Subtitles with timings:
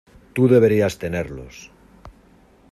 [0.33, 1.69] tú debías tenerlos...